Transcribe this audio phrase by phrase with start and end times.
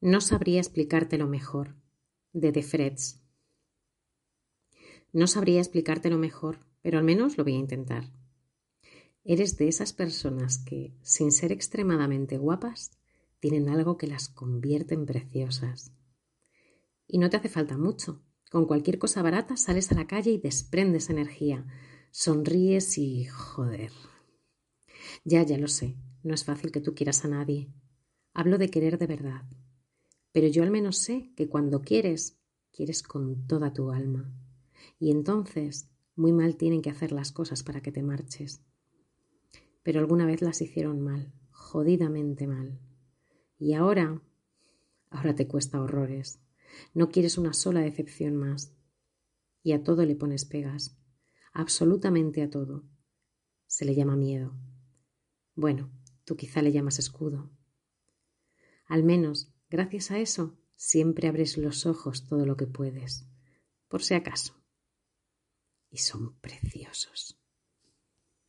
[0.00, 1.74] No sabría explicártelo mejor.
[2.32, 3.20] De The Freds.
[5.12, 8.04] No sabría explicártelo mejor, pero al menos lo voy a intentar.
[9.24, 12.92] Eres de esas personas que, sin ser extremadamente guapas,
[13.40, 15.92] tienen algo que las convierte en preciosas.
[17.08, 18.22] Y no te hace falta mucho.
[18.52, 21.66] Con cualquier cosa barata sales a la calle y desprendes energía.
[22.12, 23.24] Sonríes y...
[23.24, 23.90] joder.
[25.24, 25.96] Ya, ya lo sé.
[26.22, 27.72] No es fácil que tú quieras a nadie.
[28.32, 29.42] Hablo de querer de verdad.
[30.32, 32.38] Pero yo al menos sé que cuando quieres,
[32.72, 34.32] quieres con toda tu alma.
[34.98, 38.62] Y entonces, muy mal tienen que hacer las cosas para que te marches.
[39.82, 42.78] Pero alguna vez las hicieron mal, jodidamente mal.
[43.58, 44.20] Y ahora,
[45.10, 46.40] ahora te cuesta horrores.
[46.94, 48.72] No quieres una sola decepción más.
[49.62, 50.98] Y a todo le pones pegas.
[51.52, 52.84] Absolutamente a todo.
[53.66, 54.54] Se le llama miedo.
[55.54, 55.90] Bueno,
[56.24, 57.50] tú quizá le llamas escudo.
[58.86, 63.26] Al menos Gracias a eso, siempre abres los ojos todo lo que puedes,
[63.88, 64.54] por si acaso.
[65.90, 67.38] Y son preciosos.